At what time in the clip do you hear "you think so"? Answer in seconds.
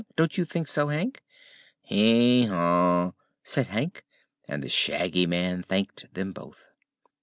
0.35-0.87